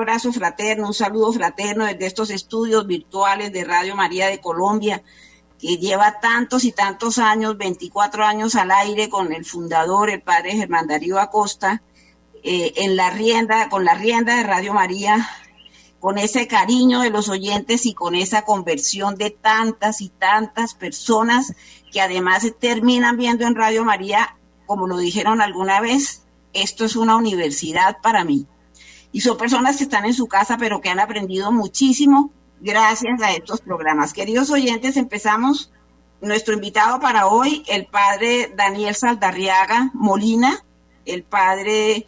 [0.00, 5.02] abrazo fraterno, un saludo fraterno desde estos estudios virtuales de Radio María de Colombia,
[5.58, 10.52] que lleva tantos y tantos años, 24 años al aire con el fundador, el padre
[10.52, 11.82] Germán Darío Acosta,
[12.42, 15.28] eh, en la rienda, con la rienda de Radio María,
[15.98, 21.52] con ese cariño de los oyentes y con esa conversión de tantas y tantas personas
[21.92, 26.22] que además terminan viendo en Radio María, como lo dijeron alguna vez,
[26.54, 28.46] esto es una universidad para mí.
[29.12, 32.30] Y son personas que están en su casa, pero que han aprendido muchísimo
[32.60, 34.12] gracias a estos programas.
[34.12, 35.72] Queridos oyentes, empezamos
[36.20, 40.64] nuestro invitado para hoy, el padre Daniel Saldarriaga Molina.
[41.06, 42.06] El padre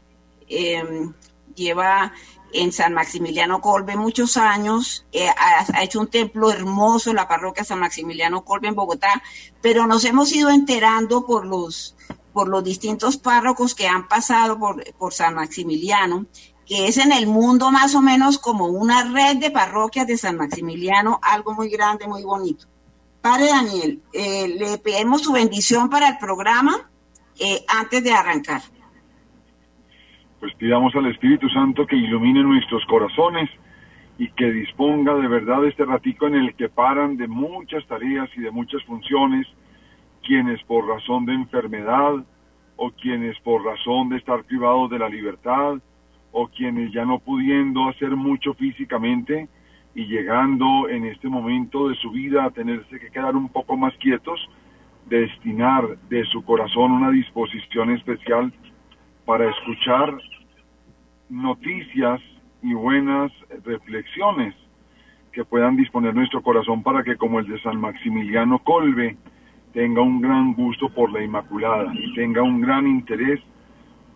[0.48, 1.12] em,
[1.54, 2.12] lleva
[2.52, 7.80] en San Maximiliano Colbe muchos años, eh, ha, hecho un templo hermoso la parroquia San
[7.80, 9.22] Maximiliano Colbe en Bogotá,
[9.60, 11.96] pero nos hemos ido enterando por los,
[12.32, 16.26] por los distintos párrocos que han pasado por, por San Maximiliano,
[16.66, 20.36] que es en el mundo más o menos como una red de parroquias de San
[20.36, 22.66] Maximiliano, algo muy grande, muy bonito.
[23.20, 26.90] Padre Daniel, eh, le pedimos su bendición para el programa
[27.38, 28.62] eh, antes de arrancar
[30.42, 33.48] pues pidamos al Espíritu Santo que ilumine nuestros corazones
[34.18, 38.40] y que disponga de verdad este ratico en el que paran de muchas tareas y
[38.40, 39.46] de muchas funciones
[40.24, 42.24] quienes por razón de enfermedad
[42.74, 45.76] o quienes por razón de estar privados de la libertad
[46.32, 49.48] o quienes ya no pudiendo hacer mucho físicamente
[49.94, 53.94] y llegando en este momento de su vida a tenerse que quedar un poco más
[53.98, 54.40] quietos,
[55.06, 58.52] destinar de su corazón una disposición especial
[59.26, 60.16] para escuchar
[61.28, 62.20] noticias
[62.62, 63.30] y buenas
[63.64, 64.54] reflexiones
[65.32, 69.16] que puedan disponer nuestro corazón para que como el de San Maximiliano Colbe
[69.72, 73.40] tenga un gran gusto por la Inmaculada y tenga un gran interés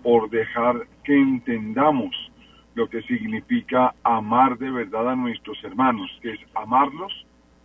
[0.07, 2.15] por dejar que entendamos
[2.77, 7.13] lo que significa amar de verdad a nuestros hermanos, que es amarlos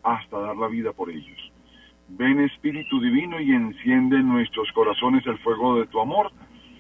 [0.02, 1.38] hasta dar la vida por ellos.
[2.08, 6.32] Ven Espíritu Divino y enciende en nuestros corazones el fuego de tu amor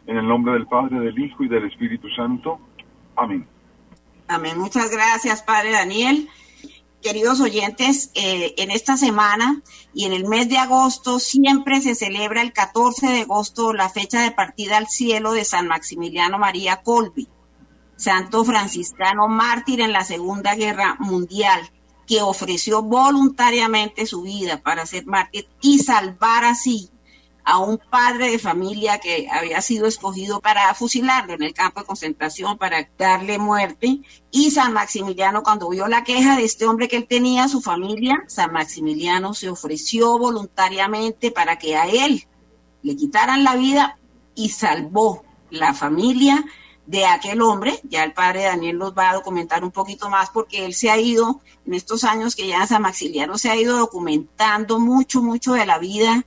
[0.07, 2.59] en el nombre del Padre, del Hijo y del Espíritu Santo.
[3.15, 3.45] Amén.
[4.29, 4.57] Amén.
[4.57, 6.27] Muchas gracias, Padre Daniel.
[7.01, 12.43] Queridos oyentes, eh, en esta semana y en el mes de agosto siempre se celebra
[12.43, 17.27] el 14 de agosto la fecha de partida al cielo de San Maximiliano María Colby,
[17.95, 21.71] santo franciscano mártir en la Segunda Guerra Mundial,
[22.05, 26.91] que ofreció voluntariamente su vida para ser mártir y salvar así
[27.43, 31.85] a un padre de familia que había sido escogido para fusilarlo en el campo de
[31.85, 34.01] concentración, para darle muerte.
[34.31, 38.23] Y San Maximiliano, cuando vio la queja de este hombre que él tenía, su familia,
[38.27, 42.27] San Maximiliano se ofreció voluntariamente para que a él
[42.83, 43.97] le quitaran la vida
[44.35, 46.45] y salvó la familia
[46.85, 47.79] de aquel hombre.
[47.83, 50.97] Ya el padre Daniel los va a documentar un poquito más porque él se ha
[50.97, 55.65] ido, en estos años que ya San Maximiliano se ha ido documentando mucho, mucho de
[55.65, 56.25] la vida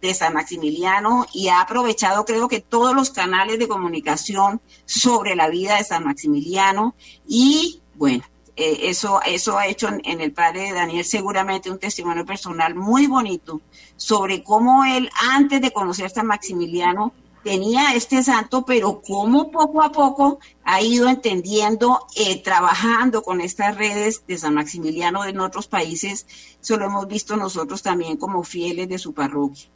[0.00, 5.48] de San Maximiliano y ha aprovechado creo que todos los canales de comunicación sobre la
[5.48, 6.94] vida de San Maximiliano
[7.26, 8.24] y bueno,
[8.56, 13.60] eh, eso, eso ha hecho en, el padre Daniel seguramente un testimonio personal muy bonito
[13.96, 17.12] sobre cómo él antes de conocer a San Maximiliano
[17.46, 23.76] tenía este santo, pero cómo poco a poco ha ido entendiendo, eh, trabajando con estas
[23.76, 26.26] redes de San Maximiliano en otros países,
[26.60, 29.68] eso lo hemos visto nosotros también como fieles de su parroquia.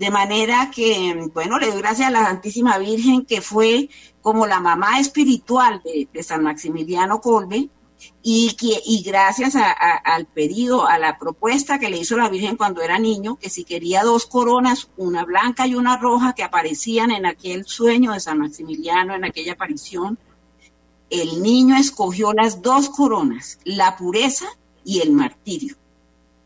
[0.00, 3.90] De manera que, bueno, le doy gracias a la Santísima Virgen, que fue
[4.22, 7.68] como la mamá espiritual de, San Maximiliano Colbe,
[8.22, 12.80] y, que, y gracias al pedido, a la propuesta que le hizo la Virgen cuando
[12.80, 17.26] era niño, que si quería dos coronas, una blanca y una roja que aparecían en
[17.26, 20.18] aquel sueño de San Maximiliano, en aquella aparición,
[21.10, 24.46] el niño escogió las dos coronas, la pureza
[24.82, 25.76] y el martirio.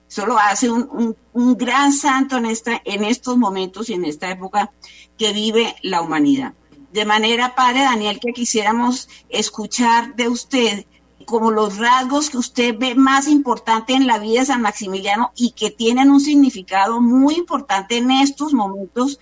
[0.07, 1.17] Solo hace un,
[1.57, 4.71] gran santo en, esta, en estos momentos y en esta época
[5.19, 6.55] que vive la humanidad.
[6.93, 10.85] De manera, Padre Daniel, que quisiéramos escuchar de usted
[11.25, 15.53] como los rasgos que usted ve más importante en la vida de San Maximiliano y
[15.53, 19.19] que tienen un significado muy importante en estos momentos.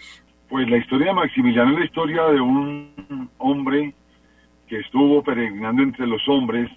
[0.49, 3.95] Pues la historia de Maximiliano es la historia de un hombre
[4.69, 6.71] que estuvo peregrinando entre los hombres,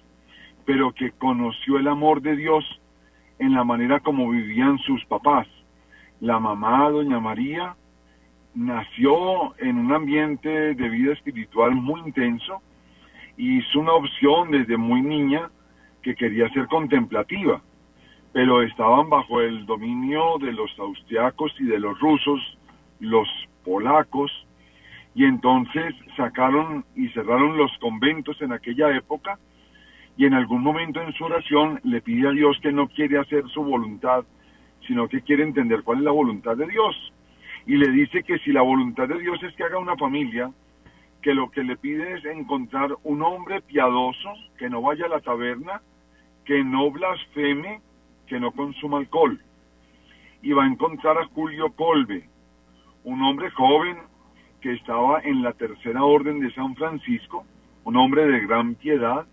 [0.64, 2.64] pero que conoció el amor de Dios
[3.38, 5.46] en la manera como vivían sus papás.
[6.20, 7.76] La mamá, doña María,
[8.54, 12.62] nació en un ambiente de vida espiritual muy intenso
[13.36, 15.50] y hizo una opción desde muy niña
[16.02, 17.60] que quería ser contemplativa,
[18.32, 22.40] pero estaban bajo el dominio de los austriacos y de los rusos,
[23.00, 23.28] los
[23.64, 24.30] polacos,
[25.14, 29.38] y entonces sacaron y cerraron los conventos en aquella época
[30.16, 33.46] y en algún momento en su oración le pide a Dios que no quiere hacer
[33.48, 34.24] su voluntad,
[34.86, 37.12] sino que quiere entender cuál es la voluntad de Dios.
[37.66, 40.50] Y le dice que si la voluntad de Dios es que haga una familia,
[41.20, 45.20] que lo que le pide es encontrar un hombre piadoso, que no vaya a la
[45.20, 45.82] taberna,
[46.44, 47.80] que no blasfeme,
[48.26, 49.40] que no consuma alcohol.
[50.40, 52.28] Y va a encontrar a Julio Colbe,
[53.04, 53.98] un hombre joven
[54.60, 57.44] que estaba en la tercera orden de San Francisco,
[57.84, 59.26] un hombre de gran piedad,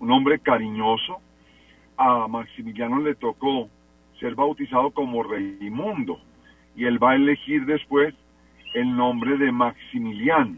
[0.00, 1.20] un hombre cariñoso.
[1.96, 3.68] A Maximiliano le tocó
[4.20, 6.20] ser bautizado como Reymundo
[6.74, 8.14] y él va a elegir después
[8.74, 10.56] el nombre de Maximiliano.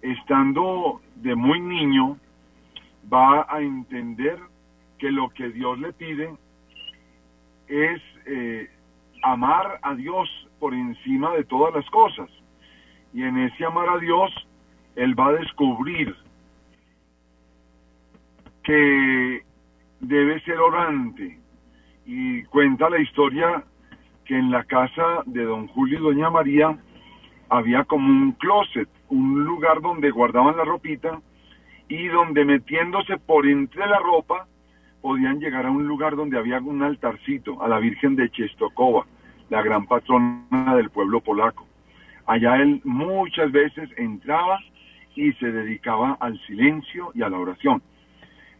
[0.00, 2.18] Estando de muy niño,
[3.12, 4.38] va a entender
[4.98, 6.30] que lo que Dios le pide
[7.68, 8.70] es eh,
[9.22, 10.28] amar a Dios
[10.58, 12.28] por encima de todas las cosas.
[13.12, 14.30] Y en ese amar a Dios,
[14.96, 16.14] él va a descubrir
[18.62, 19.42] que
[20.00, 21.38] debe ser orante.
[22.06, 23.64] Y cuenta la historia
[24.24, 26.78] que en la casa de don Julio y doña María
[27.48, 31.20] había como un closet, un lugar donde guardaban la ropita
[31.88, 34.46] y donde metiéndose por entre la ropa
[35.02, 39.06] podían llegar a un lugar donde había un altarcito a la Virgen de Chestokova,
[39.48, 41.66] la gran patrona del pueblo polaco.
[42.26, 44.60] Allá él muchas veces entraba
[45.16, 47.82] y se dedicaba al silencio y a la oración.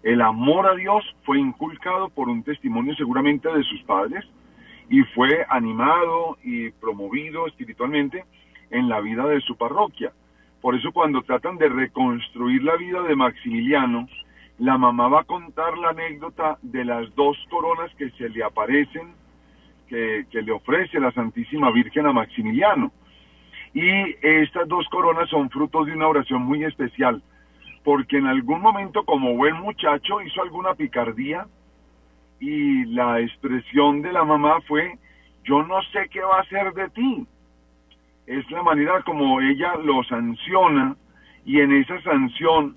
[0.02, 4.24] El amor a Dios fue inculcado por un testimonio seguramente de sus padres
[4.88, 8.24] y fue animado y promovido espiritualmente
[8.70, 10.12] en la vida de su parroquia.
[10.60, 14.08] Por eso cuando tratan de reconstruir la vida de Maximiliano,
[14.58, 19.14] la mamá va a contar la anécdota de las dos coronas que se le aparecen,
[19.88, 22.92] que, le ofrece la Santísima Virgen a Maximiliano.
[23.72, 23.88] Y
[24.20, 27.22] estas dos coronas son fruto de una oración muy especial,
[27.84, 31.46] porque en algún momento como buen muchacho hizo alguna picardía
[32.38, 34.98] y la expresión de la mamá fue,
[35.44, 37.26] yo no sé qué va a hacer de ti.
[38.26, 40.96] Es la manera como ella lo sanciona
[41.44, 42.76] y en esa sanción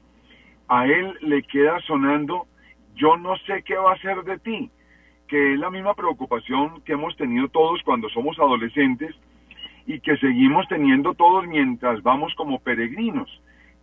[0.67, 2.47] a él le queda sonando,
[2.95, 4.71] yo no sé qué va a hacer de ti,
[5.27, 9.15] que es la misma preocupación que hemos tenido todos cuando somos adolescentes
[9.85, 13.29] y que seguimos teniendo todos mientras vamos como peregrinos.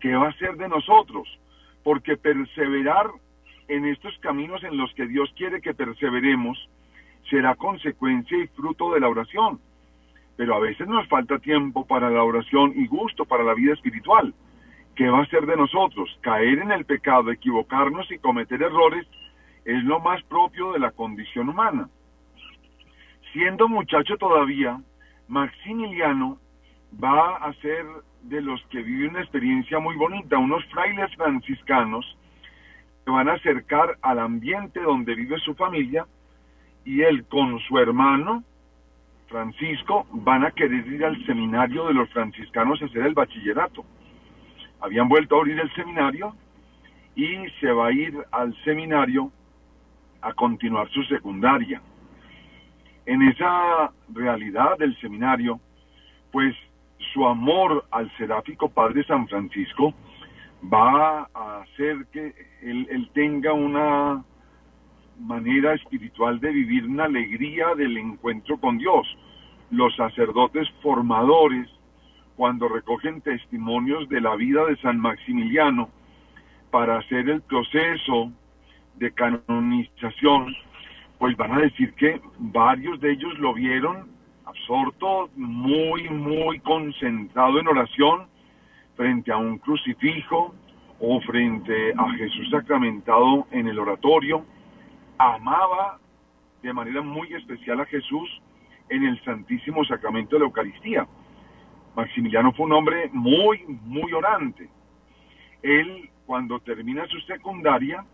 [0.00, 1.28] ¿Qué va a ser de nosotros?
[1.82, 3.10] Porque perseverar
[3.68, 6.68] en estos caminos en los que Dios quiere que perseveremos
[7.28, 9.60] será consecuencia y fruto de la oración.
[10.36, 14.34] Pero a veces nos falta tiempo para la oración y gusto para la vida espiritual.
[15.00, 16.10] ¿qué va a ser de nosotros?
[16.20, 19.06] Caer en el pecado, equivocarnos y cometer errores
[19.64, 21.88] es lo más propio de la condición humana.
[23.32, 24.78] Siendo muchacho todavía,
[25.26, 26.38] Maximiliano
[27.02, 27.84] va a ser
[28.22, 32.16] de los que vive una experiencia muy bonita, unos frailes franciscanos
[33.04, 36.06] que van a acercar al ambiente donde vive su familia
[36.84, 38.44] y él con su hermano
[39.28, 43.84] Francisco van a querer ir al seminario de los franciscanos a hacer el bachillerato
[44.80, 46.34] habían vuelto a abrir el seminario
[47.14, 49.30] y se va a ir al seminario
[50.22, 51.80] a continuar su secundaria.
[53.06, 55.60] En esa realidad del seminario,
[56.32, 56.54] pues
[57.12, 59.94] su amor al seráfico Padre San Francisco
[60.72, 64.22] va a hacer que él, tenga una
[65.18, 69.06] manera espiritual de vivir una alegría del encuentro con Dios.
[69.70, 71.68] Los sacerdotes formadores
[72.36, 75.90] cuando recogen testimonios de la vida de San Maximiliano
[76.70, 78.32] para hacer el proceso
[78.96, 80.54] de canonización,
[81.18, 84.08] pues van a decir que varios de ellos lo vieron
[84.50, 88.26] absorto, muy, muy concentrado en oración
[88.96, 90.54] frente a un crucifijo
[90.98, 94.44] o frente a Jesús sacramentado en el oratorio.
[95.18, 95.98] Amaba
[96.62, 98.28] de manera muy especial a Jesús
[98.88, 101.06] en el Santísimo Sacramento de la Eucaristía.
[101.96, 104.68] Maximiliano fue un hombre muy, muy orante.
[105.62, 108.04] Él, cuando termina su secundaria,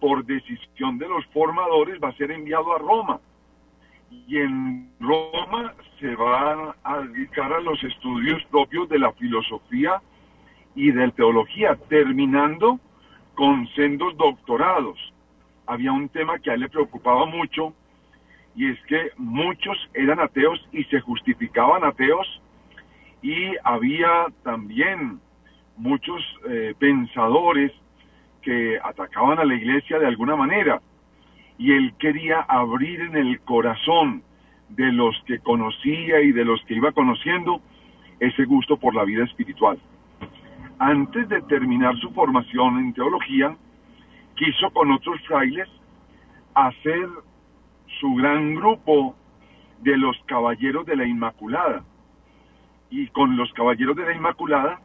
[0.00, 3.20] por decisión de los formadores, va a ser enviado a Roma.
[4.26, 10.00] Y en Roma se va a dedicar a los estudios propios de la filosofía
[10.74, 12.80] y de teología, terminando
[13.34, 14.98] con sendos doctorados.
[15.66, 17.74] Había un tema que a él le preocupaba mucho,
[18.56, 22.40] y es que muchos eran ateos y se justificaban ateos
[23.22, 25.20] y había también
[25.76, 27.72] muchos eh, pensadores
[28.42, 30.80] que atacaban a la iglesia de alguna manera
[31.58, 34.22] y él quería abrir en el corazón
[34.70, 37.60] de los que conocía y de los que iba conociendo
[38.20, 39.78] ese gusto por la vida espiritual.
[40.78, 43.56] Antes de terminar su formación en teología,
[44.34, 45.68] quiso con otros frailes
[46.54, 47.08] hacer
[48.00, 49.14] su gran grupo
[49.80, 51.84] de los caballeros de la Inmaculada.
[52.90, 54.80] Y con los caballeros de la Inmaculada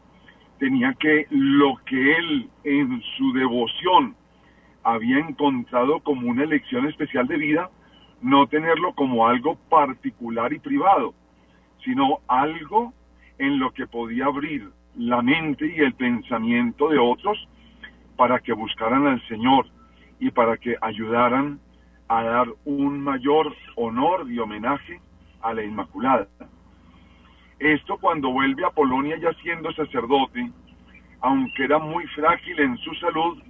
[0.60, 4.16] tenía que lo que él en su devoción
[4.94, 7.70] había encontrado como una elección especial de vida,
[8.22, 11.14] no tenerlo como algo particular y privado,
[11.84, 12.94] sino algo
[13.38, 17.48] en lo que podía abrir la mente y el pensamiento de otros
[18.18, 19.68] para que buscaran al Señor
[20.20, 21.60] y para que ayudaran
[22.10, 25.00] a dar un mayor honor y homenaje
[25.42, 26.28] a la Inmaculada.
[27.60, 30.52] Esto cuando vuelve a Polonia ya siendo sacerdote,
[31.22, 33.42] aunque era muy frágil en su salud,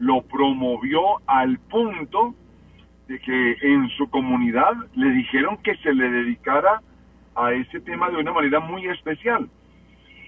[0.00, 2.34] lo promovió al punto
[3.06, 6.80] de que en su comunidad le dijeron que se le dedicara
[7.34, 9.48] a ese tema de una manera muy especial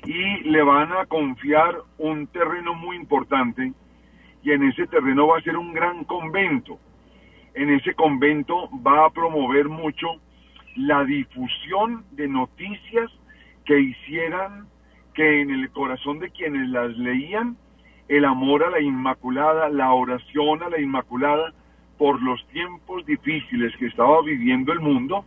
[0.05, 3.73] y le van a confiar un terreno muy importante
[4.43, 6.79] y en ese terreno va a ser un gran convento.
[7.55, 10.09] En ese convento va a promover mucho
[10.77, 13.11] la difusión de noticias
[13.65, 14.67] que hicieran
[15.15, 17.57] que en el corazón de quienes las leían
[18.17, 21.55] el amor a la Inmaculada, la oración a la Inmaculada
[21.97, 25.25] por los tiempos difíciles que estaba viviendo el mundo,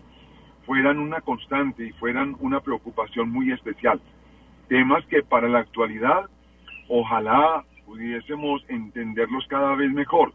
[0.68, 4.00] fueran una constante y fueran una preocupación muy especial.
[4.68, 6.30] Temas que para la actualidad
[6.88, 10.34] ojalá pudiésemos entenderlos cada vez mejor.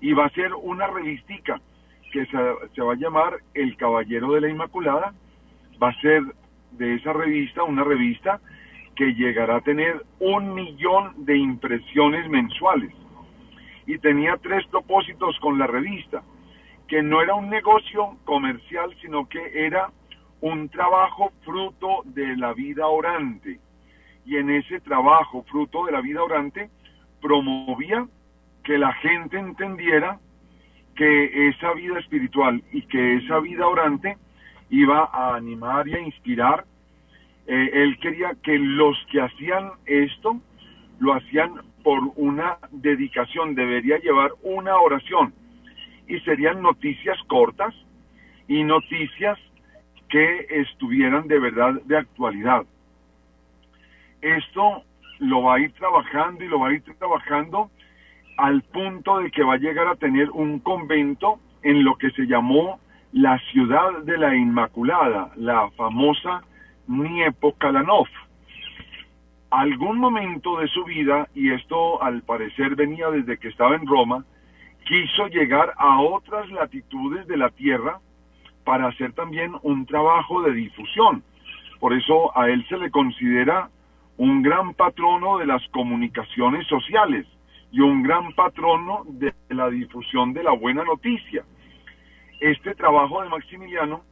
[0.00, 1.60] Y va a ser una revistica
[2.12, 5.14] que se, va a llamar El Caballero de la Inmaculada.
[5.80, 6.22] Va a ser
[6.72, 8.40] de esa revista una revista
[8.96, 12.92] que llegará a tener un millón de impresiones mensuales.
[13.86, 16.22] Y tenía tres propósitos con la revista,
[16.86, 19.90] que no era un negocio comercial, sino que era
[20.40, 23.60] un trabajo fruto de la vida orante.
[24.24, 26.70] Y en ese trabajo fruto de la vida orante
[27.20, 28.06] promovía
[28.64, 30.18] que la gente entendiera
[30.94, 34.16] que esa vida espiritual y que esa vida orante
[34.68, 36.64] iba a animar y a inspirar
[37.52, 40.40] eh, él quería que los que hacían esto
[41.00, 45.34] lo hacían por una dedicación, debería llevar una oración
[46.06, 47.74] y serían noticias cortas
[48.46, 49.36] y noticias
[50.08, 52.66] que estuvieran de verdad de actualidad.
[54.20, 54.84] Esto
[55.18, 57.68] lo va a ir trabajando y lo va a ir trabajando
[58.36, 62.28] al punto de que va a llegar a tener un convento en lo que se
[62.28, 62.78] llamó
[63.10, 66.44] la ciudad de la Inmaculada, la famosa
[66.90, 68.08] Niepo Kalanov.
[69.50, 74.24] Algún momento de su vida, y esto al parecer venía desde que estaba en Roma,
[74.84, 78.00] quiso llegar a otras latitudes de la Tierra
[78.64, 81.22] para hacer también un trabajo de difusión.
[81.78, 83.70] Por eso a él se le considera
[84.16, 87.26] un gran patrono de las comunicaciones sociales
[87.70, 91.44] y un gran patrono de la difusión de la buena noticia.
[92.40, 94.02] Este trabajo de Maximiliano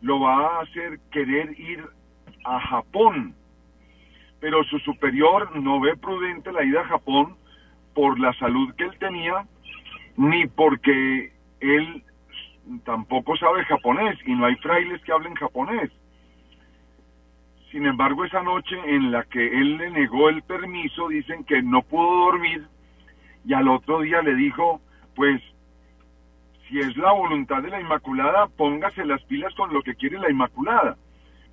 [0.00, 1.84] lo va a hacer querer ir
[2.44, 3.34] a Japón,
[4.40, 7.36] pero su superior no ve prudente la ida a Japón
[7.94, 9.46] por la salud que él tenía,
[10.16, 12.02] ni porque él
[12.84, 15.90] tampoco sabe japonés y no hay frailes que hablen japonés.
[17.70, 21.82] Sin embargo, esa noche en la que él le negó el permiso, dicen que no
[21.82, 22.66] pudo dormir
[23.44, 24.80] y al otro día le dijo,
[25.14, 25.40] pues,
[26.68, 30.30] si es la voluntad de la Inmaculada, póngase las pilas con lo que quiere la
[30.30, 30.96] Inmaculada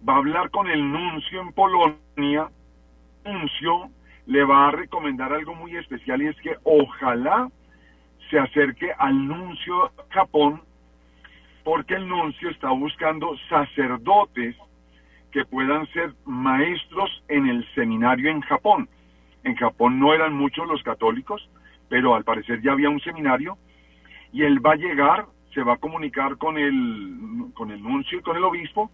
[0.07, 2.49] va a hablar con el nuncio en Polonia,
[3.25, 3.89] nuncio
[4.25, 7.49] le va a recomendar algo muy especial y es que ojalá
[8.29, 10.61] se acerque al nuncio Japón
[11.63, 14.55] porque el nuncio está buscando sacerdotes
[15.31, 18.89] que puedan ser maestros en el seminario en Japón.
[19.43, 21.49] En Japón no eran muchos los católicos,
[21.89, 23.57] pero al parecer ya había un seminario
[24.31, 28.21] y él va a llegar, se va a comunicar con el, con el nuncio y
[28.21, 28.91] con el obispo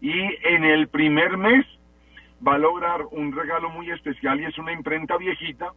[0.00, 0.12] y
[0.46, 1.66] en el primer mes
[2.46, 5.72] va a lograr un regalo muy especial y es una imprenta viejita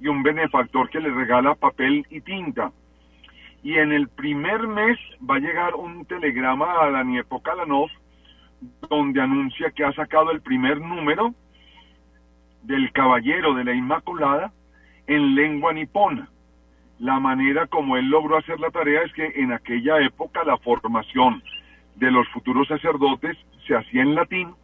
[0.00, 2.72] y un benefactor que le regala papel y tinta.
[3.62, 7.88] Y en el primer mes va a llegar un telegrama a Daniel Kalanov
[8.88, 11.34] donde anuncia que ha sacado el primer número
[12.62, 14.52] del Caballero de la Inmaculada
[15.06, 16.28] en lengua nipona.
[16.98, 21.42] La manera como él logró hacer la tarea es que en aquella época la formación
[21.96, 24.54] de los futuros sacerdotes se hacía en latín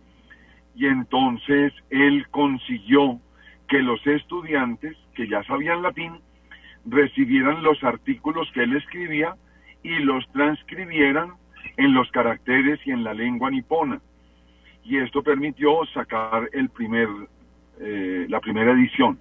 [0.74, 3.20] y entonces él consiguió
[3.68, 6.20] que los estudiantes que ya sabían latín
[6.86, 9.34] recibieran los artículos que él escribía
[9.82, 11.32] y los transcribieran
[11.76, 14.00] en los caracteres y en la lengua nipona.
[14.84, 17.08] y esto permitió sacar el primer,
[17.78, 19.18] eh, la primera edición.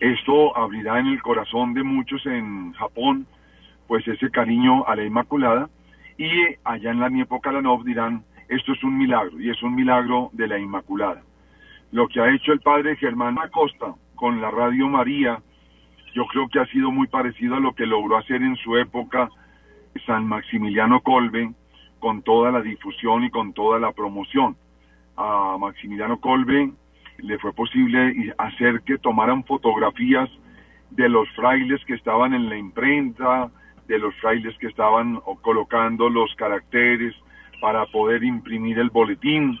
[0.00, 3.26] Esto abrirá en el corazón de muchos en Japón,
[3.86, 5.70] pues ese cariño a la Inmaculada,
[6.16, 6.30] y
[6.64, 10.48] allá en la época Lanov dirán, esto es un milagro, y es un milagro de
[10.48, 11.22] la Inmaculada.
[11.92, 15.40] Lo que ha hecho el padre Germán Acosta con la Radio María,
[16.14, 19.28] yo creo que ha sido muy parecido a lo que logró hacer en su época
[20.06, 21.52] San Maximiliano Colbe,
[21.98, 24.56] con toda la difusión y con toda la promoción.
[25.16, 26.72] A Maximiliano Colbe
[27.18, 30.30] le fue posible hacer que tomaran fotografías
[30.90, 33.50] de los frailes que estaban en la imprenta,
[33.88, 37.14] de los frailes que estaban colocando los caracteres
[37.60, 39.58] para poder imprimir el boletín,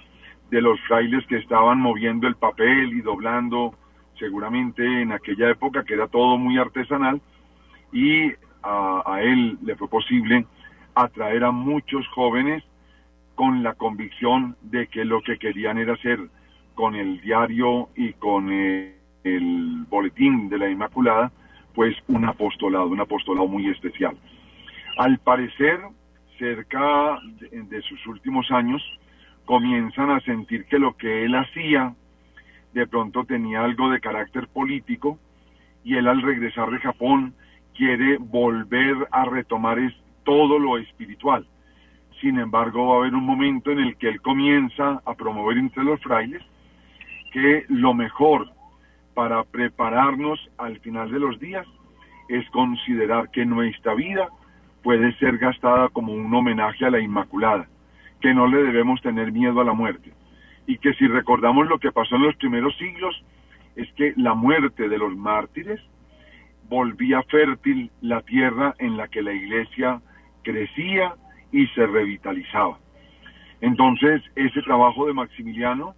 [0.50, 3.74] de los frailes que estaban moviendo el papel y doblando,
[4.18, 7.20] seguramente en aquella época que era todo muy artesanal,
[7.92, 10.46] y a, él le fue posible
[10.94, 12.64] atraer a muchos jóvenes
[13.34, 16.18] con la convicción de que lo que querían era hacer
[16.74, 21.30] con el diario y con eh, el boletín de la Inmaculada,
[21.74, 24.16] pues un apostolado, un apostolado muy especial.
[24.96, 25.80] Al parecer,
[26.38, 27.18] cerca
[27.50, 28.82] de, sus últimos años,
[29.44, 31.94] comienzan a sentir que lo que él hacía
[32.72, 35.18] de pronto tenía algo de carácter político
[35.84, 37.34] y él al regresar de Japón
[37.74, 39.78] quiere volver a retomar
[40.24, 41.46] todo lo espiritual.
[42.20, 45.84] Sin embargo, va a haber un momento en el que él comienza a promover entre
[45.84, 46.42] los frailes
[47.32, 48.50] que lo mejor
[49.14, 51.66] para prepararnos al final de los días
[52.28, 54.28] es considerar que nuestra vida
[54.82, 57.68] puede ser gastada como un homenaje a la Inmaculada,
[58.20, 60.12] que no le debemos tener miedo a la muerte
[60.68, 63.24] y que si recordamos lo que pasó en los primeros siglos,
[63.74, 65.80] es que la muerte de los mártires
[66.68, 70.02] volvía fértil la tierra en la que la iglesia
[70.42, 71.14] crecía
[71.52, 72.78] y se revitalizaba.
[73.62, 75.94] Entonces, ese trabajo de Maximiliano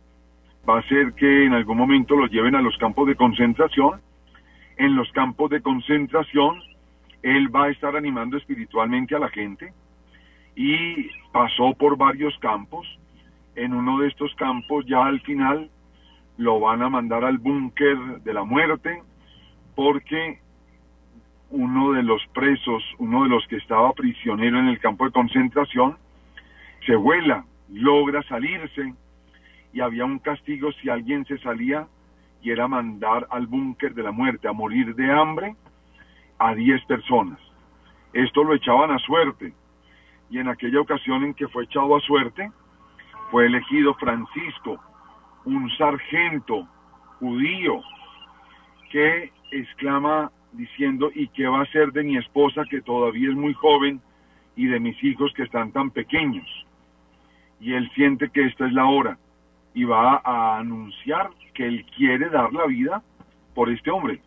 [0.69, 4.01] va a ser que en algún momento lo lleven a los campos de concentración.
[4.77, 6.63] En los campos de concentración,
[7.23, 9.73] él va a estar animando espiritualmente a la gente
[10.57, 12.87] y pasó por varios campos.
[13.57, 15.71] En uno de estos campos ya al final
[16.39, 19.03] lo van a mandar al búnker de la muerte
[19.75, 20.39] porque
[21.51, 25.97] uno de los presos, uno de los que estaba prisionero en el campo de concentración,
[26.87, 28.95] se vuela, logra salirse
[29.73, 31.87] y había un castigo si alguien se salía
[32.43, 35.57] y era mandar al búnker de la muerte a morir de hambre
[36.41, 37.39] a 10 personas.
[38.13, 39.53] Esto lo echaban a suerte
[40.31, 42.51] y en aquella ocasión en que fue echado a suerte
[43.31, 44.81] fue elegido Francisco,
[45.45, 46.67] un sargento
[47.21, 47.81] judío
[48.91, 53.55] que exclama diciendo, ¿y qué va a ser de mi esposa que todavía es muy
[53.55, 54.01] joven
[54.57, 56.49] y de mis hijos que están tan pequeños?
[57.61, 59.19] Y él siente que esta es la hora
[59.75, 63.03] y va a anunciar que él quiere dar la vida
[63.55, 64.21] por este hombre.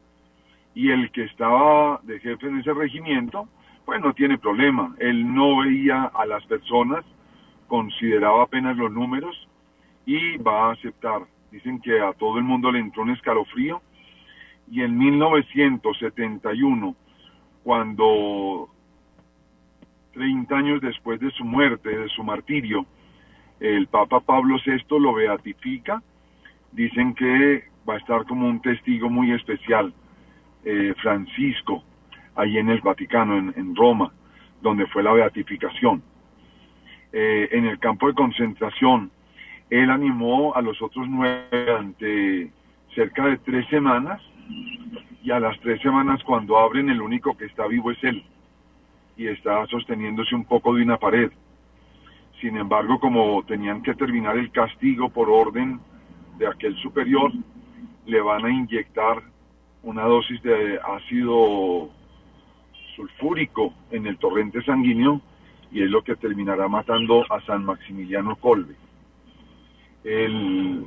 [0.76, 3.48] Y el que estaba de jefe en ese regimiento,
[3.86, 4.96] pues no tiene problema.
[5.00, 7.06] Él no veía a las personas,
[7.68, 9.48] consideraba apenas los números
[10.06, 11.22] y va a aceptar.
[11.52, 13.82] Dicen que a todo el mundo le entró un escalofrío
[14.72, 16.96] y en 1971,
[17.64, 18.70] cuando
[20.14, 22.86] 30 años después de su muerte, de su martirio,
[23.60, 26.02] el Papa Pablo VI lo beatifica,
[26.72, 29.94] dicen que va a estar como un testigo muy especial,
[30.66, 31.84] eh, Francisco,
[32.36, 34.12] ahí en el Vaticano, en, Roma,
[34.62, 36.02] donde fue la beatificación.
[37.12, 39.12] Eh, en el campo de concentración,
[39.70, 42.52] él animó a los otros nueve durante
[42.96, 44.22] cerca de tres semanas
[45.24, 48.24] y a las tres semanas cuando abren el único que está vivo es él
[49.16, 51.32] y está sosteniéndose un poco de una pared.
[52.42, 55.80] Sin embargo, como tenían que terminar el castigo por orden
[56.38, 57.32] de aquel superior,
[58.06, 59.33] le van a inyectar
[59.84, 61.90] una dosis de ácido
[62.96, 65.22] sulfúrico en el torrente sanguíneo
[65.72, 68.76] y es lo que terminará matando a San Maximiliano Colbe.
[70.04, 70.86] El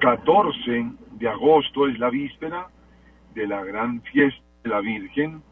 [0.00, 2.68] 14 de agosto es la víspera
[3.34, 5.42] de la gran fiesta de la Virgen,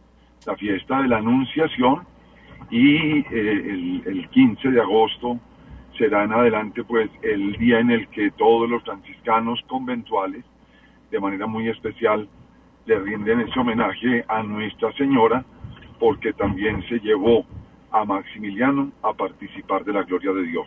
[0.47, 2.07] la fiesta de la Anunciación,
[2.71, 5.39] y eh, el, 15 de agosto
[5.97, 10.45] será en adelante pues el día en el que todos los franciscanos conventuales,
[11.11, 12.29] de manera muy especial,
[12.89, 15.45] le rinden ese homenaje a Nuestra Señora,
[16.01, 17.45] porque también se llevó
[17.91, 20.67] a Maximiliano a participar de la gloria de Dios.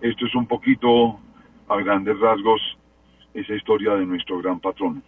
[0.00, 1.20] Esto es un poquito,
[1.68, 2.62] a grandes rasgos,
[3.34, 5.02] esa historia de nuestro gran patrón.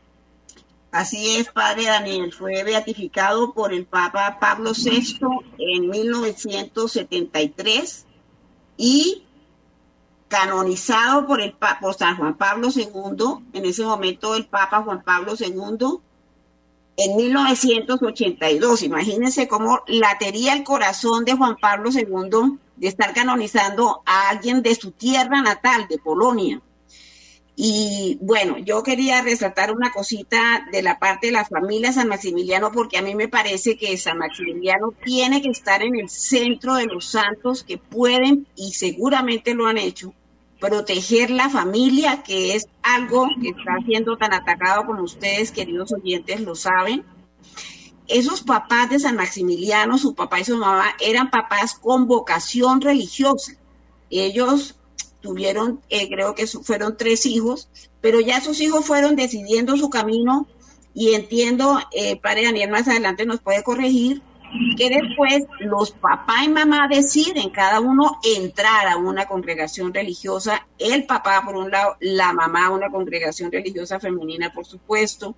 [0.93, 5.19] Así es, padre Daniel, fue beatificado por el Papa Pablo VI
[5.57, 8.07] en 1973
[8.77, 9.23] y
[10.29, 15.33] canonizado por, el, por San Juan Pablo II, en ese momento el Papa Juan Pablo
[15.39, 16.03] II,
[17.01, 18.83] en 1982.
[18.83, 24.75] Imagínense cómo latería el corazón de Juan Pablo II de estar canonizando a alguien de
[24.75, 26.61] su tierra natal, de Polonia.
[27.57, 32.71] Y bueno, yo quería resaltar una cosita de la parte de la familia San Maximiliano,
[32.73, 36.87] porque a mí me parece que San Maximiliano tiene que estar en el centro de
[36.87, 40.15] los santos que pueden, y seguramente lo han hecho,
[40.61, 46.41] proteger la familia, que es algo que está siendo tan atacado como ustedes, queridos oyentes,
[46.43, 47.05] lo saben.
[48.07, 53.53] Esos papás de San Maximiliano, su papá y su mamá, eran papás con vocación religiosa.
[54.11, 54.77] Ellos
[55.21, 57.69] tuvieron, eh, creo que fueron tres hijos,
[58.01, 60.47] pero ya sus hijos fueron decidiendo su camino
[60.93, 64.23] y entiendo, eh, Padre Daniel más adelante nos puede corregir,
[64.77, 71.05] que después los papá y mamá deciden cada uno entrar a una congregación religiosa, el
[71.05, 75.37] papá por un lado, la mamá a una congregación religiosa femenina por supuesto,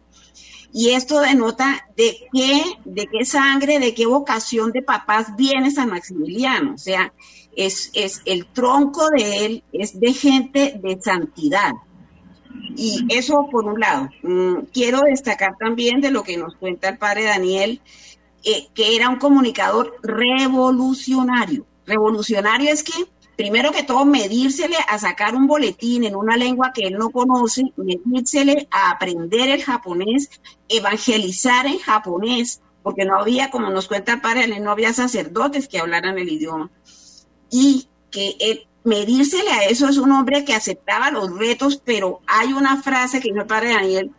[0.73, 5.91] y esto denota de qué, de qué sangre, de qué vocación de papás viene San
[5.91, 7.13] Maximiliano, o sea,
[7.55, 11.73] es, es el tronco de él, es de gente de santidad.
[12.75, 14.09] Y eso por un lado.
[14.23, 17.81] Mm, quiero destacar también de lo que nos cuenta el padre Daniel,
[18.45, 21.67] eh, que era un comunicador revolucionario.
[21.87, 22.93] Revolucionario es que,
[23.37, 27.73] primero que todo, medírsele a sacar un boletín en una lengua que él no conoce,
[27.77, 30.31] medírsele a aprender el japonés,
[30.69, 35.79] evangelizar en japonés, porque no había, como nos cuenta el padre, no había sacerdotes que
[35.79, 36.71] hablaran el idioma.
[37.51, 42.53] Y que él, medírsele a eso es un hombre que aceptaba los retos, pero hay
[42.53, 44.11] una frase que no padre Daniel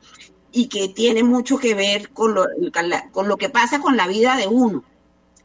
[0.54, 2.46] y que tiene mucho que ver con lo,
[3.12, 4.84] con lo que pasa con la vida de uno.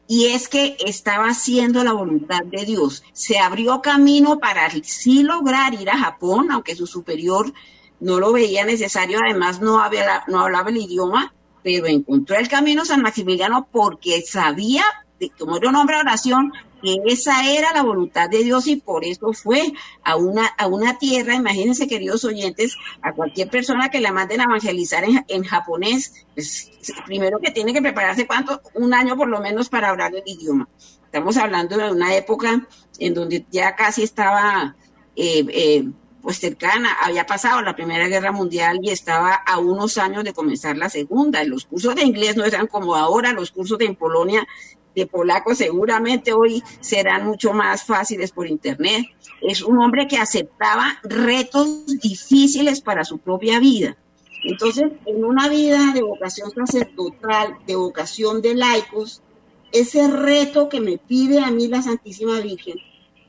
[0.07, 3.03] Y es que estaba haciendo la voluntad de Dios.
[3.13, 7.51] Se abrió camino para sí lograr ir a Japón, aunque su superior
[7.99, 12.85] no lo veía necesario, además no, había, no hablaba el idioma, pero encontró el camino
[12.85, 14.83] San Maximiliano porque sabía,
[15.37, 19.33] como era un hombre oración, que esa era la voluntad de Dios y por eso
[19.33, 24.41] fue a una, a una tierra, imagínense queridos oyentes, a cualquier persona que la manden
[24.41, 26.71] a evangelizar en, japonés, pues,
[27.05, 30.67] primero que tiene que prepararse cuánto, un año por lo menos para hablar el idioma.
[31.05, 32.67] Estamos hablando de una época
[32.99, 34.75] en donde ya casi estaba
[35.15, 35.89] eh, eh,
[36.21, 40.77] pues cercana, había pasado la Primera Guerra Mundial y estaba a unos años de comenzar
[40.77, 41.43] la Segunda.
[41.43, 44.45] Los cursos de inglés no eran como ahora, los cursos en Polonia
[45.07, 49.05] polaco seguramente hoy serán mucho más fáciles por internet.
[49.41, 53.97] Es un hombre que aceptaba retos difíciles para su propia vida.
[54.43, 59.21] Entonces, en una vida de vocación sacerdotal, de vocación de laicos,
[59.71, 62.77] ese reto que me pide a mí la Santísima Virgen,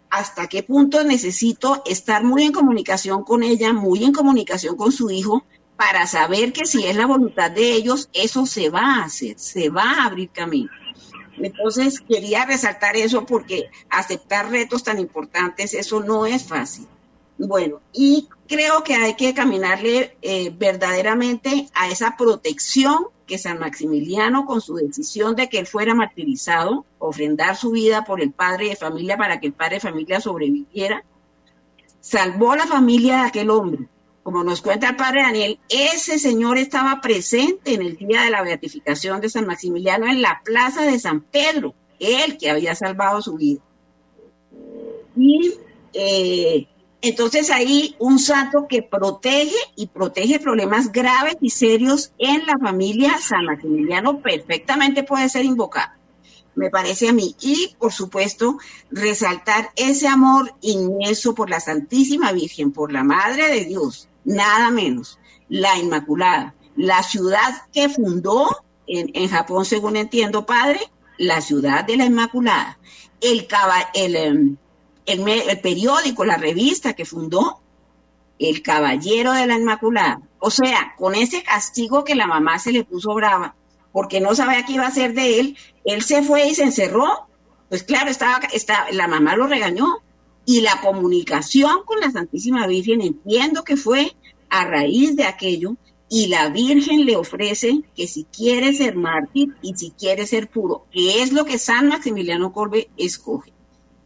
[0.08, 5.10] hasta qué punto necesito estar muy en comunicación con ella, muy en comunicación con su
[5.10, 5.44] hijo,
[5.76, 9.70] para saber que si es la voluntad de ellos, eso se va a hacer, se
[9.70, 10.70] va a abrir camino.
[11.46, 16.86] Entonces quería resaltar eso porque aceptar retos tan importantes, eso no es fácil.
[17.38, 24.44] Bueno, y creo que hay que caminarle eh, verdaderamente a esa protección que San Maximiliano,
[24.44, 28.76] con su decisión de que él fuera martirizado, ofrendar su vida por el padre de
[28.76, 31.04] familia para que el padre de familia sobreviviera,
[32.00, 33.88] salvó la familia de aquel hombre
[34.22, 38.42] como nos cuenta el padre Daniel, ese señor estaba presente en el día de la
[38.42, 43.36] beatificación de San Maximiliano en la plaza de San Pedro, él que había salvado su
[43.36, 43.60] vida.
[45.16, 45.54] Y
[45.94, 46.66] eh,
[47.02, 53.18] entonces ahí un santo que protege y protege problemas graves y serios en la familia
[53.18, 56.00] San Maximiliano perfectamente puede ser invocado
[56.60, 57.34] me parece a mí.
[57.40, 58.58] Y, por supuesto,
[58.90, 65.18] resaltar ese amor inmenso por la Santísima Virgen, por la Madre de Dios, nada menos,
[65.48, 68.48] la Inmaculada, la ciudad que fundó
[68.86, 70.80] en, Japón, según entiendo, padre,
[71.16, 72.78] la ciudad de la Inmaculada,
[73.20, 73.46] el,
[73.94, 74.56] em,
[75.06, 77.60] el, el, periódico, la revista que fundó,
[78.38, 80.22] el Caballero de la Inmaculada.
[80.38, 83.54] O sea, con ese castigo que la mamá se le puso brava,
[83.92, 87.28] porque no sabía qué iba a hacer de él, él se fue y se encerró.
[87.68, 90.02] Pues claro, estaba, estaba, la mamá lo regañó,
[90.50, 94.16] y la comunicación con la Santísima Virgen entiendo que fue
[94.48, 95.76] a raíz de aquello
[96.08, 100.86] y la Virgen le ofrece que si quiere ser mártir y si quiere ser puro,
[100.90, 103.52] que es lo que San Maximiliano Colbe escoge.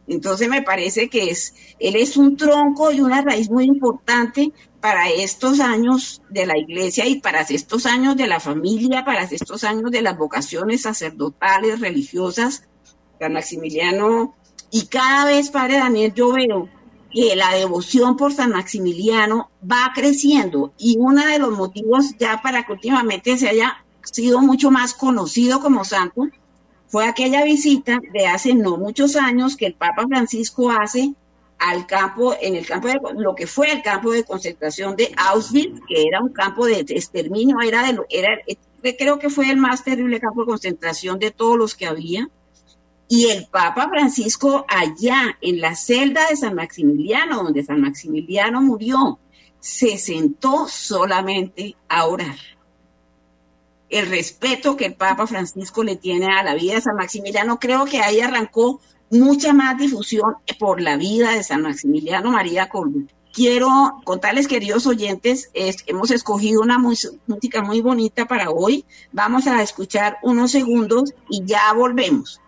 [0.05, 5.09] Entonces me parece que es, él es un tronco y una raíz muy importante para
[5.09, 9.89] estos años de la iglesia y para estos años de la familia, para estos años
[9.89, 12.67] de las vocaciones sacerdotales, religiosas.
[13.19, 14.35] San Maximiliano
[14.71, 16.69] y cada vez, Padre Daniel, yo veo
[17.11, 22.65] que la devoción por San Maximiliano va creciendo y uno de los motivos ya para
[22.65, 26.27] que últimamente se haya sido mucho más conocido como santo
[26.87, 31.13] fue aquella visita de hace no muchos años que el Papa Francisco hace
[31.57, 35.81] al campo, en el campo de lo que fue el campo de concentración de Auschwitz,
[35.87, 38.39] que era un campo de exterminio, era de era,
[38.97, 42.29] creo que fue el más terrible campo de concentración de todos los que había.
[43.07, 49.19] Y el Papa Francisco allá en la celda de San Maximiliano, donde San Maximiliano murió,
[49.59, 52.37] se sentó solamente a orar.
[53.89, 57.85] El respeto que el Papa Francisco le tiene a la vida de San Maximiliano, creo
[57.85, 63.07] que ahí arrancó mucha más difusión por la vida de San Maximiliano María Colby.
[63.31, 68.85] Quiero contarles, queridos oyentes, hemos escogido una música muy bonita para hoy.
[69.11, 72.41] Vamos a escuchar unos segundos y ya volvemos.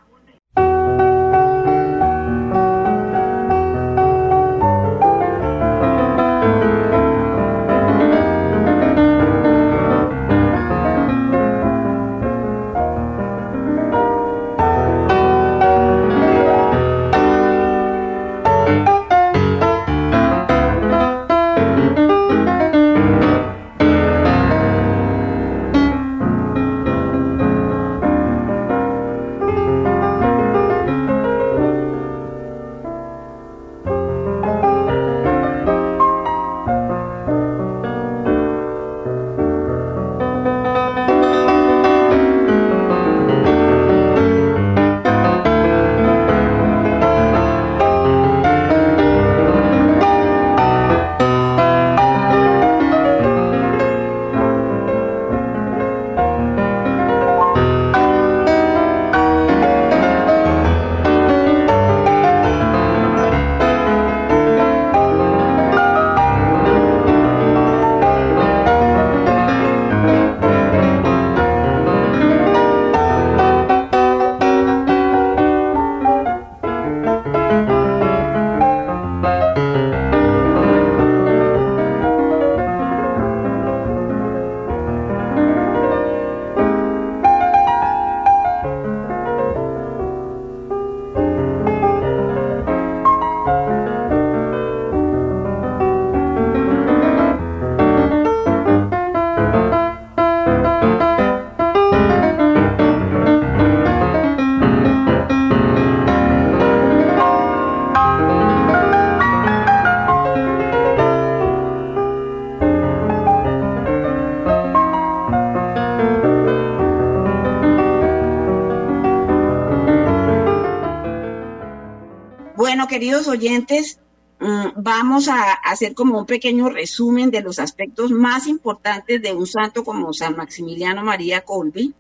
[122.88, 124.00] Queridos oyentes,
[124.40, 129.48] mm, vamos a hacer como un pequeño resumen de los aspectos más importantes de un
[129.48, 131.94] santo como San Maximiliano María Colby.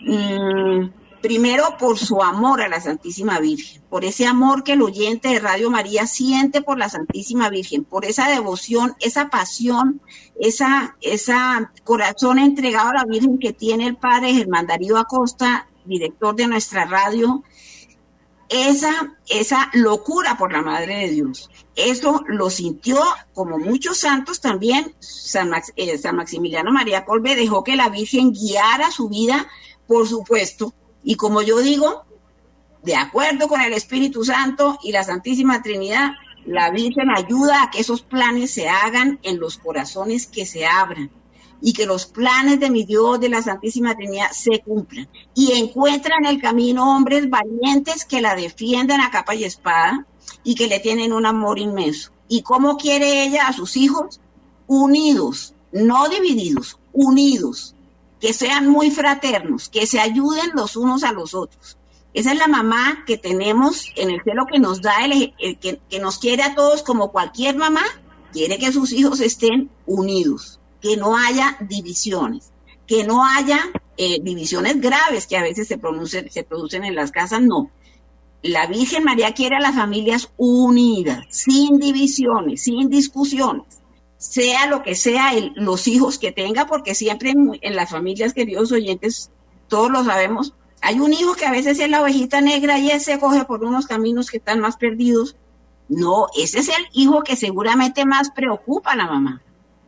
[0.00, 0.88] Mm,
[1.20, 5.38] primero, por su amor a la Santísima Virgen, por ese amor que el oyente de
[5.38, 10.00] Radio María siente por la Santísima Virgen, por esa devoción, esa pasión,
[10.40, 16.34] esa, esa corazón entregado a la Virgen que tiene el padre Germán Darío Acosta, director
[16.34, 17.42] de nuestra radio,
[18.50, 21.50] esa, esa locura por la Madre de Dios.
[21.76, 23.00] Eso lo sintió,
[23.32, 28.90] como muchos santos también, San, eh, San Maximiliano María Colbe dejó que la Virgen guiara
[28.90, 29.48] su vida,
[29.86, 32.04] por supuesto, y como yo digo,
[32.82, 36.10] de acuerdo con el Espíritu Santo y la Santísima Trinidad,
[36.44, 41.10] la Virgen ayuda a que esos planes se hagan en los corazones que se abran
[41.60, 45.08] y que los planes de mi Dios, de la Santísima Trinidad, se cumplan.
[45.34, 50.06] Y encuentra en el camino hombres valientes que la defienden a capa y espada
[50.42, 52.12] y que le tienen un amor inmenso.
[52.28, 54.20] ¿Y cómo quiere ella a sus hijos?
[54.66, 57.74] Unidos, no divididos, unidos,
[58.20, 61.76] que sean muy fraternos, que se ayuden los unos a los otros.
[62.12, 65.98] Esa es la mamá que tenemos en el cielo que nos da, el, que, que
[66.00, 67.82] nos quiere a todos como cualquier mamá,
[68.32, 72.52] quiere que sus hijos estén unidos que no haya divisiones,
[72.86, 73.60] que no haya
[73.96, 75.78] eh, divisiones graves que a veces se,
[76.30, 77.70] se producen en las casas, no.
[78.42, 83.66] La Virgen María quiere a las familias unidas, sin divisiones, sin discusiones,
[84.16, 89.30] sea lo que sea los hijos que tenga, porque siempre en, las familias, queridos oyentes,
[89.68, 93.18] todos lo sabemos, hay un hijo que a veces es la ovejita negra y ese
[93.18, 95.36] coge por unos caminos que están más perdidos.
[95.90, 99.42] No, ese es el hijo que seguramente más preocupa a la mamá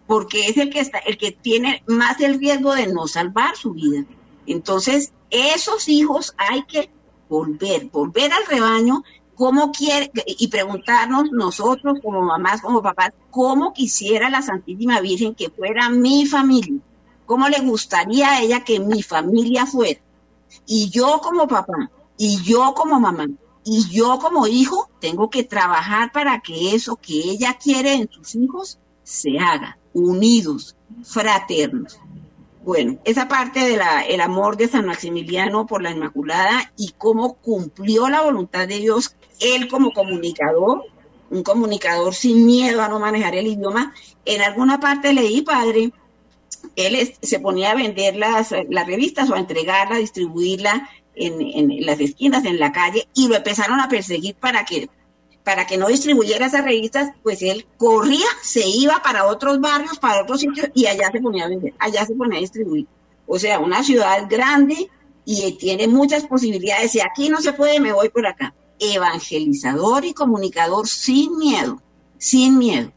[0.07, 3.73] porque es el que está, el que tiene más el riesgo de no salvar su
[3.73, 4.05] vida.
[4.47, 6.91] Entonces, esos hijos hay que
[7.29, 9.03] volver, volver al rebaño
[9.35, 15.51] cómo quiere, y preguntarnos nosotros como mamás, como papás, cómo quisiera la Santísima Virgen que
[15.51, 16.81] fuera mi familia,
[17.27, 20.01] cómo le gustaría a ella que mi familia fuera.
[20.67, 23.27] Y yo como papá, y yo como mamá,
[23.65, 28.35] y yo como hijo, tengo que trabajar para que eso que ella quiere en sus
[28.35, 31.99] hijos se haga, unidos, fraternos.
[32.65, 38.23] Bueno, esa parte del amor de San Maximiliano por la Inmaculada y cómo cumplió la
[38.23, 40.85] voluntad de Dios, él como comunicador,
[41.31, 43.93] un comunicador sin miedo a no manejar el idioma.
[44.25, 45.91] En alguna parte leí, padre,
[46.77, 48.51] él se ponía a vender las,
[48.87, 53.35] revistas o a entregarla, a distribuirla en, en, las esquinas, en la calle, y lo
[53.35, 54.89] empezaron a perseguir para que
[55.45, 60.23] para que no distribuyera esas revistas, pues él corría, se iba para otros barrios, para
[60.23, 62.87] otros sitios y allá se ponía a vender, allá se ponía a distribuir.
[63.27, 64.89] O sea, una ciudad grande
[65.25, 66.93] y tiene muchas posibilidades.
[66.93, 68.55] Si aquí no se puede, me voy por acá.
[68.79, 71.81] Evangelizador y comunicador sin miedo,
[72.19, 72.93] sin miedo.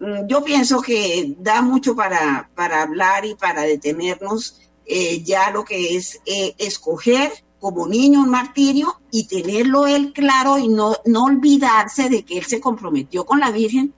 [0.00, 5.64] Mm, yo pienso que da mucho para, para hablar y para detenernos eh, ya lo
[5.64, 7.32] que es eh, escoger
[7.66, 12.44] como niño un martirio y tenerlo él claro y no, no olvidarse de que él
[12.44, 13.92] se comprometió con la Virgen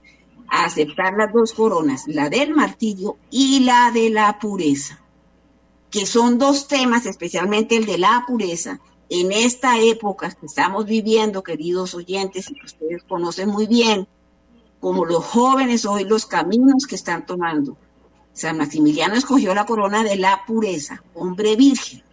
[0.47, 4.99] a aceptar las dos coronas, la del martirio y la de la pureza,
[5.91, 11.43] que son dos temas, especialmente el de la pureza, en esta época que estamos viviendo,
[11.43, 14.07] queridos oyentes, y que ustedes conocen muy bien,
[14.79, 17.77] como los jóvenes hoy, los caminos que están tomando.
[18.33, 22.08] San Maximiliano escogió la corona de la pureza, hombre virgen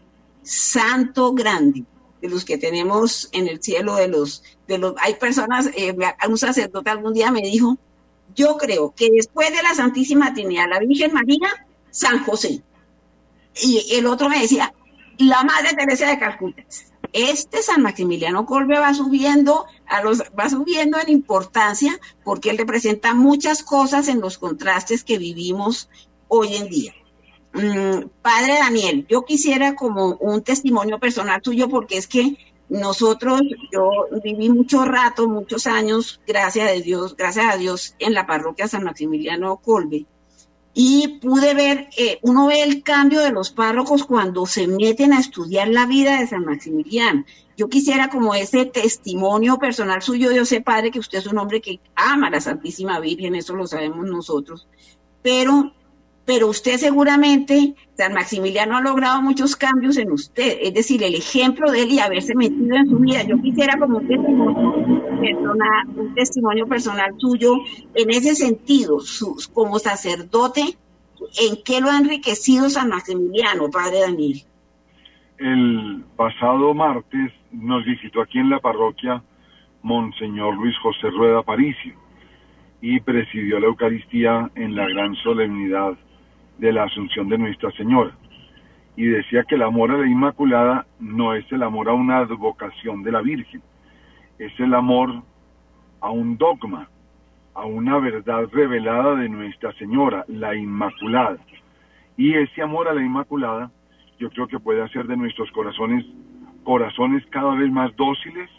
[0.46, 1.84] santo grande,
[2.22, 5.94] de los que tenemos en el cielo, de los, de los, hay personas, eh,
[6.28, 7.76] un sacerdote algún día me dijo,
[8.34, 12.62] yo creo que después de la Santísima Trinidad, la Virgen María, San José.
[13.62, 14.72] Y el otro me decía,
[15.18, 16.62] la Madre Teresa de Calcuta.
[17.12, 23.14] Este San Maximiliano Colbe va subiendo, a los, va subiendo en importancia porque él representa
[23.14, 25.88] muchas cosas en los contrastes que vivimos
[26.28, 26.94] hoy en día.
[27.56, 32.36] Mm, padre Daniel, yo quisiera como un testimonio personal tuyo porque es que
[32.68, 33.40] nosotros,
[33.72, 33.90] yo
[34.22, 38.84] viví mucho rato, muchos años, gracias a Dios, gracias a Dios, en la parroquia San
[38.84, 40.04] Maximiliano Colbe.
[40.74, 45.20] Y pude ver, eh, uno ve el cambio de los párrocos cuando se meten a
[45.20, 47.24] estudiar la vida de San Maximiliano.
[47.56, 51.62] Yo quisiera como ese testimonio personal suyo, yo sé, padre, que usted es un hombre
[51.62, 54.68] que ama a la Santísima Virgen, eso lo sabemos nosotros,
[55.22, 55.72] pero
[56.26, 61.70] pero usted seguramente, San Maximiliano ha logrado muchos cambios en usted, es decir, el ejemplo
[61.70, 63.22] de él y haberse metido en su vida.
[63.22, 67.54] Yo quisiera como un testimonio personal, un testimonio personal suyo
[67.94, 68.98] en ese sentido,
[69.54, 70.76] como sacerdote,
[71.40, 74.42] ¿en qué lo ha enriquecido San Maximiliano, Padre Daniel?
[75.38, 79.22] El pasado martes nos visitó aquí en la parroquia
[79.82, 81.94] Monseñor Luis José Rueda Paricio
[82.80, 85.96] y presidió la Eucaristía en la gran solemnidad
[86.58, 88.12] de la Asunción de Nuestra Señora.
[88.96, 93.02] Y decía que el amor a la Inmaculada no es el amor a una advocación
[93.02, 93.62] de la Virgen,
[94.38, 95.22] es el amor
[96.00, 96.88] a un dogma,
[97.54, 101.38] a una verdad revelada de Nuestra Señora, la Inmaculada.
[102.16, 103.70] Y ese amor a la Inmaculada
[104.18, 106.04] yo creo que puede hacer de nuestros corazones
[106.64, 108.50] corazones cada vez más dóciles,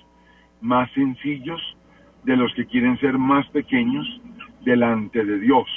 [0.62, 1.62] más sencillos,
[2.24, 4.06] de los que quieren ser más pequeños
[4.64, 5.68] delante de Dios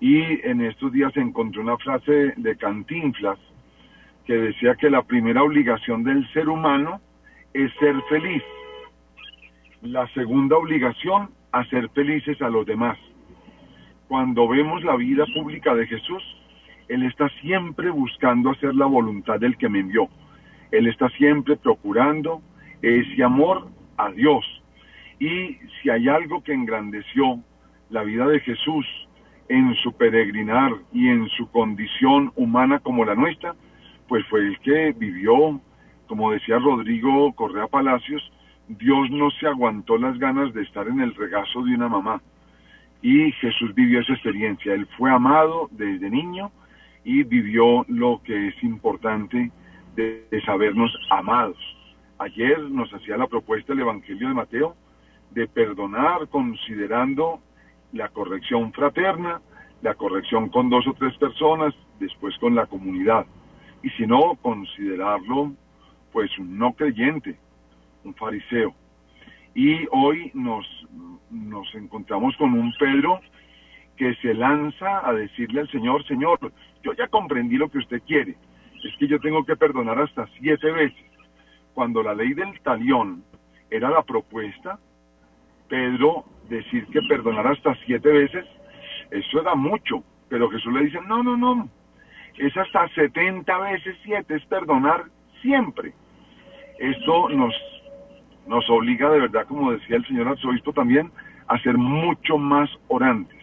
[0.00, 3.38] y en estos días encontré una frase de Cantinflas
[4.24, 7.00] que decía que la primera obligación del ser humano
[7.52, 8.42] es ser feliz.
[9.82, 12.98] La segunda obligación, hacer felices a los demás.
[14.08, 16.22] Cuando vemos la vida pública de Jesús,
[16.88, 20.08] Él está siempre buscando hacer la voluntad del que me envió.
[20.70, 22.40] Él está siempre procurando
[22.80, 23.68] ese amor
[23.98, 24.44] a Dios.
[25.18, 27.40] Y si hay algo que engrandeció
[27.90, 28.86] la vida de Jesús
[29.50, 33.56] en su peregrinar y en su condición humana como la nuestra,
[34.06, 35.60] pues fue el que vivió,
[36.06, 38.22] como decía Rodrigo Correa Palacios,
[38.68, 42.22] Dios no se aguantó las ganas de estar en el regazo de una mamá.
[43.02, 44.72] Y Jesús vivió esa experiencia.
[44.72, 46.52] Él fue amado desde niño
[47.02, 49.50] y vivió lo que es importante
[49.96, 51.58] de, de sabernos amados.
[52.18, 54.76] Ayer nos hacía la propuesta el Evangelio de Mateo
[55.32, 57.40] de perdonar considerando
[57.92, 59.40] la corrección fraterna,
[59.82, 63.26] la corrección con dos o tres personas, después con la comunidad.
[63.82, 65.52] Y si no, considerarlo
[66.12, 67.38] pues un no creyente,
[68.04, 68.74] un fariseo.
[69.54, 70.66] Y hoy nos,
[71.30, 73.20] nos encontramos con un Pedro
[73.96, 76.38] que se lanza a decirle al Señor, Señor,
[76.82, 78.36] yo ya comprendí lo que usted quiere,
[78.82, 81.04] es que yo tengo que perdonar hasta siete veces,
[81.74, 83.22] cuando la ley del talión
[83.70, 84.78] era la propuesta,
[85.68, 88.44] Pedro decir que perdonara hasta siete veces,
[89.10, 91.68] eso era mucho, pero Jesús le dice, no, no, no,
[92.36, 95.04] es hasta 70 veces siete, es perdonar
[95.40, 95.92] siempre.
[96.78, 97.54] Esto nos,
[98.46, 101.10] nos obliga de verdad, como decía el señor arzobispo también,
[101.48, 103.38] a ser mucho más orantes,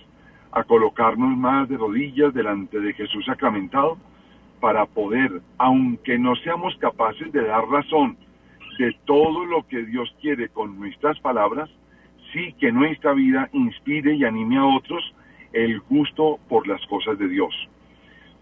[0.52, 3.98] a colocarnos más de rodillas delante de Jesús sacramentado
[4.60, 8.18] para poder, aunque no seamos capaces de dar razón
[8.80, 11.70] de todo lo que Dios quiere con nuestras palabras,
[12.34, 15.14] sí que nuestra vida inspire y anime a otros
[15.54, 17.54] el gusto por las cosas de Dios.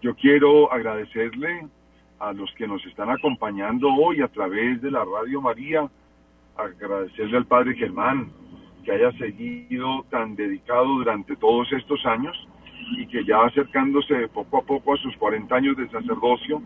[0.02, 1.66] Yo quiero agradecerle
[2.18, 5.88] a los que nos están acompañando hoy a través de la Radio María,
[6.56, 8.30] agradecerle al Padre Germán
[8.84, 12.36] que haya seguido tan dedicado durante todos estos años
[12.96, 16.62] y que ya acercándose poco a poco a sus 40 años de sacerdocio,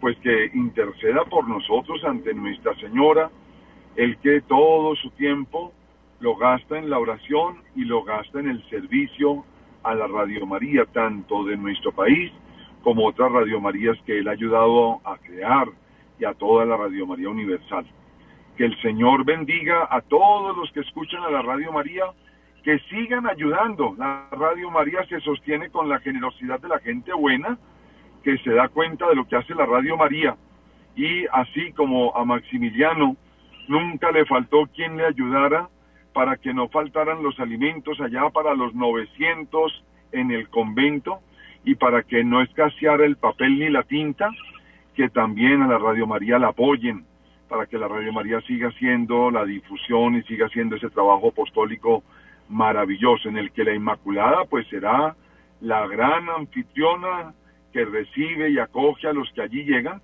[0.00, 3.30] pues que interceda por nosotros ante Nuestra Señora,
[3.96, 5.72] el que todo su tiempo
[6.20, 9.44] lo gasta en la oración y lo gasta en el servicio
[9.82, 12.30] a la Radio María, tanto de nuestro país
[12.82, 15.68] como otras Radio Marías que él ha ayudado a crear
[16.18, 17.86] y a toda la Radio María Universal.
[18.56, 22.04] Que el Señor bendiga a todos los que escuchan a la Radio María,
[22.62, 23.94] que sigan ayudando.
[23.96, 27.58] La Radio María se sostiene con la generosidad de la gente buena,
[28.22, 30.36] que se da cuenta de lo que hace la Radio María.
[30.94, 33.16] Y así como a Maximiliano,
[33.68, 35.70] nunca le faltó quien le ayudara
[36.12, 41.20] para que no faltaran los alimentos allá para los 900 en el convento
[41.64, 44.30] y para que no escaseara el papel ni la tinta,
[44.94, 47.04] que también a la Radio María la apoyen,
[47.48, 52.02] para que la Radio María siga haciendo la difusión y siga haciendo ese trabajo apostólico
[52.48, 55.14] maravilloso, en el que la Inmaculada pues será
[55.60, 57.34] la gran anfitriona
[57.72, 60.00] que recibe y acoge a los que allí llegan,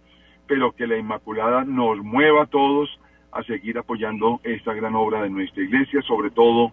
[0.47, 2.89] pero que la Inmaculada nos mueva a todos
[3.37, 6.73] a seguir apoyando esta gran obra de nuestra iglesia, sobre todo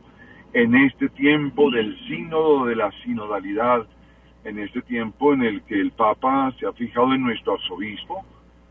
[0.54, 3.86] en este tiempo del sínodo, de la sinodalidad,
[4.46, 8.26] en este tiempo en el que el Papa se ha fijado en nuestro arzobispo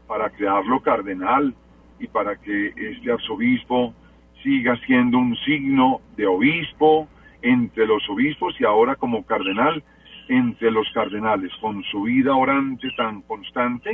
[0.07, 1.55] para crearlo cardenal
[1.99, 3.95] y para que este arzobispo
[4.43, 7.09] siga siendo un signo de obispo
[7.43, 9.83] entre los obispos y ahora como cardenal
[10.29, 13.93] entre los cardenales, con su vida orante tan constante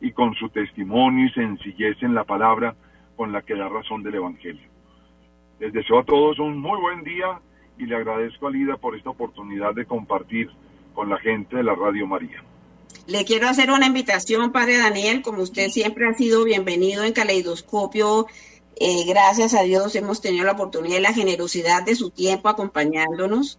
[0.00, 2.74] y con su testimonio y sencillez en la palabra
[3.16, 4.68] con la que da razón del Evangelio.
[5.58, 7.40] Les deseo a todos un muy buen día
[7.78, 10.50] y le agradezco a Lida por esta oportunidad de compartir
[10.94, 12.42] con la gente de la Radio María.
[13.06, 18.26] Le quiero hacer una invitación, Padre Daniel, como usted siempre ha sido bienvenido en Caleidoscopio.
[18.78, 23.58] Eh, gracias a Dios hemos tenido la oportunidad y la generosidad de su tiempo acompañándonos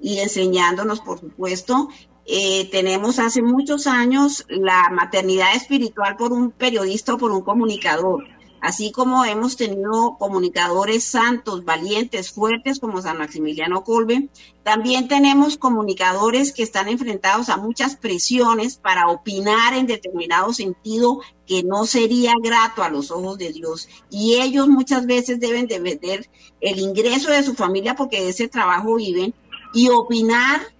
[0.00, 1.88] y enseñándonos, por supuesto.
[2.26, 8.33] Eh, tenemos hace muchos años la maternidad espiritual por un periodista o por un comunicador
[8.64, 14.30] así como hemos tenido comunicadores santos, valientes, fuertes como San Maximiliano Colbe,
[14.62, 21.62] también tenemos comunicadores que están enfrentados a muchas presiones para opinar en determinado sentido que
[21.62, 23.86] no sería grato a los ojos de Dios.
[24.08, 26.30] Y ellos muchas veces deben de vender
[26.62, 29.34] el ingreso de su familia porque de ese trabajo viven
[29.74, 30.73] y opinar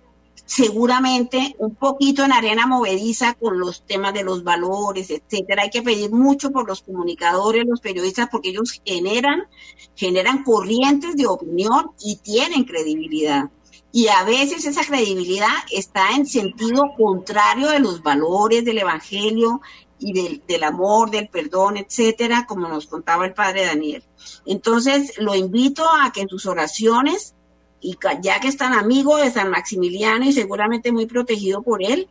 [0.47, 5.63] seguramente un poquito en arena movediza con los temas de los valores, etcétera.
[5.63, 9.45] Hay que pedir mucho por los comunicadores, los periodistas, porque ellos generan,
[9.97, 13.51] generan corrientes de opinión y tienen credibilidad.
[13.91, 19.61] Y a veces esa credibilidad está en sentido contrario de los valores del evangelio
[20.01, 24.03] y del, del amor, del perdón, etcétera, como nos contaba el padre Daniel.
[24.45, 27.35] Entonces, lo invito a que en sus oraciones
[27.85, 32.09] y ya que es tan amigo de San Maximiliano y seguramente muy protegido por él,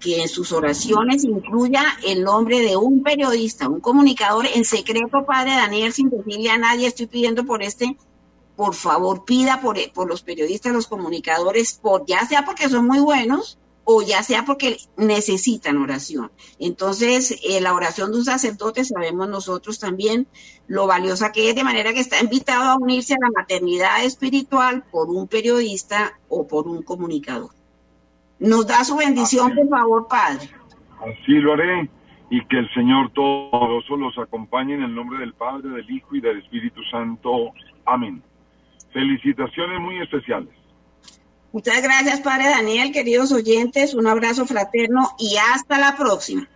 [0.00, 5.52] que en sus oraciones incluya el nombre de un periodista, un comunicador en secreto, padre
[5.52, 7.98] Daniel, sin decirle a nadie, estoy pidiendo por este,
[8.56, 13.00] por favor pida por, por los periodistas, los comunicadores, por ya sea porque son muy
[13.00, 16.30] buenos, o ya sea porque necesitan oración.
[16.58, 20.26] Entonces, eh, la oración de un sacerdote sabemos nosotros también
[20.66, 24.84] lo valiosa que es, de manera que está invitado a unirse a la maternidad espiritual
[24.90, 27.50] por un periodista o por un comunicador.
[28.38, 30.50] Nos da su bendición, por favor, Padre.
[31.00, 31.88] Así lo haré
[32.30, 36.20] y que el Señor todos los acompañe en el nombre del Padre, del Hijo y
[36.20, 37.52] del Espíritu Santo.
[37.84, 38.22] Amén.
[38.92, 40.63] Felicitaciones muy especiales.
[41.54, 46.48] Muchas gracias, Padre Daniel, queridos oyentes, un abrazo fraterno y hasta la próxima.